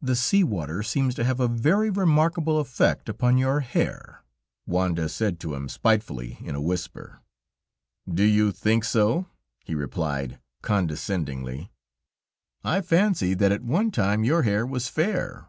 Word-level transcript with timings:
"The 0.00 0.16
sea 0.16 0.42
water 0.42 0.82
seems 0.82 1.14
to 1.14 1.22
have 1.22 1.38
a 1.38 1.46
very 1.46 1.88
remarkable 1.88 2.58
effect 2.58 3.08
upon 3.08 3.38
your 3.38 3.60
hair," 3.60 4.24
Wanda 4.66 5.08
said 5.08 5.38
to 5.38 5.54
him 5.54 5.68
spitefully, 5.68 6.36
in 6.40 6.56
a 6.56 6.60
whisper. 6.60 7.20
"Do 8.12 8.24
you 8.24 8.50
think 8.50 8.82
so?" 8.82 9.26
he 9.62 9.76
replied, 9.76 10.40
condescendingly. 10.62 11.70
"I 12.64 12.80
fancy 12.80 13.34
that 13.34 13.52
at 13.52 13.62
one 13.62 13.92
time 13.92 14.24
your 14.24 14.42
hair 14.42 14.66
was 14.66 14.88
fair." 14.88 15.46